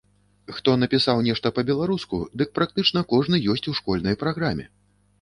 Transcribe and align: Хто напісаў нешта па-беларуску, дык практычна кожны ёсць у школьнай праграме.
Хто 0.59 0.71
напісаў 0.83 1.21
нешта 1.27 1.51
па-беларуску, 1.59 2.23
дык 2.43 2.49
практычна 2.59 3.07
кожны 3.15 3.45
ёсць 3.57 3.69
у 3.75 3.79
школьнай 3.85 4.23
праграме. 4.27 4.65